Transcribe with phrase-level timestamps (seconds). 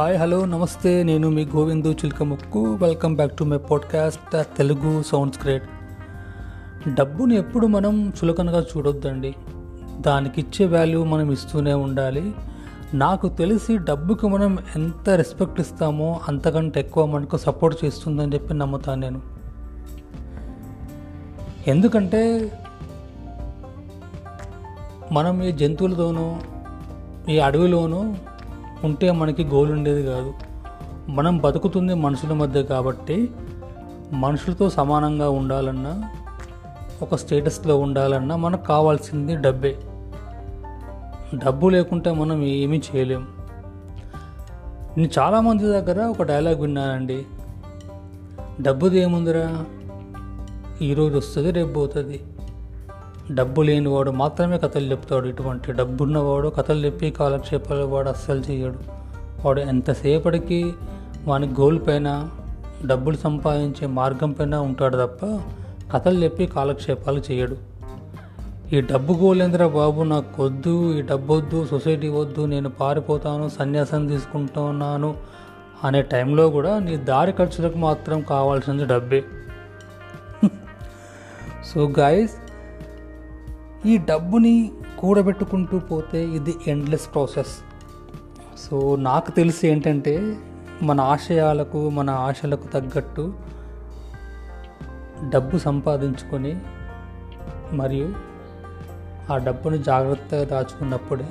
[0.00, 1.02] Hi hello నమస్తే.
[1.02, 2.74] నేను మీ Govindu Chilkamukku.
[2.74, 5.62] Welcome back to my podcast Telugu sounds great
[6.94, 9.34] డబ్బుని ఎప్పుడు మనం చులకనగా చూడొద్దండి.
[10.00, 12.34] దానికి ఇచ్చే వాల్యూ మనం ఇస్తూనే ఉండాలి.
[12.94, 19.20] నాకు తెలిసి డబ్బుకి మనం ఎంత రెస్పెక్ట్ ఇస్తామో అంతకంటే ఎక్కువ మనకు సపోర్ట్ చేస్తుందని చెప్పి నమ్ముతాను నేను.
[21.66, 22.52] ఎందుకంటే
[25.12, 26.36] మనం ఈ జంతువులతోనూ
[27.28, 28.14] ఈ అడవిలోనూ
[28.84, 30.34] ఉంటే మనకి గోల్ ఉండేది కాదు.
[31.08, 33.30] మనం బతుకుతుంది మనుషుల మధ్య కాబట్టి
[34.12, 36.10] మనుషులతో సమానంగా ఉండాలన్నా
[37.02, 39.78] ఒక స్టేటస్లో ఉండాలన్నా మనకు కావాల్సింది డబ్బే.
[41.34, 43.28] డబ్బు లేకుంటే మనం ఏమీ చేయలేం.
[44.96, 47.26] నేను చాలామంది దగ్గర ఒక డైలాగ్ విన్నానండి.
[48.60, 49.64] డబ్బుది ఏముందిరా?
[50.82, 52.22] ఈరోజు వస్తుంది రేపు పోతుంది.
[53.30, 55.26] డబ్బు లేనివాడు మాత్రమే కథలు చెప్తాడు.
[55.26, 58.74] ఇటువంటి డబ్బున్నవాడు కథలు చెప్పి కాలక్షేపాలు వాడు అస్సలు చేయడు.
[59.44, 60.72] వాడు ఎంతసేపటికి
[61.24, 62.28] వాని గోల్ పైన
[62.86, 65.40] డబ్బులు సంపాదించే మార్గం పైన ఉంటాడు తప్ప
[65.92, 67.56] కథలు చెప్పి కాలక్షేపాలు చేయడు.
[68.72, 75.14] ఈ డబ్బు గోలేంద్ర బాబు నాకు వద్దు ఈ డబ్బు వద్దు సొసైటీ వద్దు నేను పారిపోతాను సన్యాసం తీసుకుంటున్నాను
[75.84, 79.24] అనే టైంలో కూడా నీ దారి ఖర్చులకు మాత్రం కావాల్సింది డబ్బే.
[81.64, 82.36] సో గాయస్
[83.86, 87.54] ఈ డబ్బుని కూడబెట్టుకుంటూ పోతే ఇది ఎండ్లెస్ ప్రాసెస్
[88.58, 90.36] సో నాకు తెలిసి ఏంటంటే
[90.82, 93.34] మన ఆశయాలకు మన ఆశలకు తగ్గట్టు
[95.28, 96.56] డబ్బు సంపాదించుకొని
[97.72, 98.12] మరియు
[99.32, 101.26] ఆ డబ్బుని జాగ్రత్తగా దాచుకున్నప్పుడే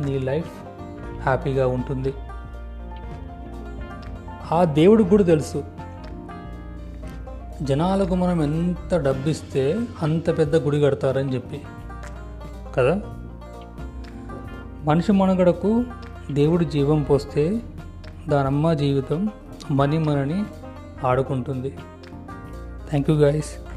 [0.00, 0.52] నీ లైఫ్
[1.22, 2.12] హ్యాపీగా ఉంటుంది.
[4.52, 5.64] ఆ దేవుడికి కూడా తెలుసు.
[7.62, 11.62] జనాలకు మనం ఎంత డబ్బిస్తే అంత పెద్ద గుడి కడతారని చెప్పి.
[12.76, 13.00] కదా?
[14.84, 15.84] మనిషి మనుగడకు
[16.30, 17.60] దేవుడు జీవం పోస్తే
[18.28, 19.28] దానమ్మ జీవితం
[19.70, 20.44] మనీ మనని
[21.06, 21.70] ఆడుకుంటుంది.
[22.88, 23.73] Thank you guys